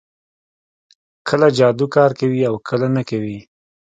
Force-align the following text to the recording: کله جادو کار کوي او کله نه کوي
کله 1.27 1.47
جادو 1.57 1.85
کار 1.95 2.11
کوي 2.19 2.39
او 2.49 2.55
کله 2.67 2.87
نه 2.95 3.01
کوي 3.09 3.37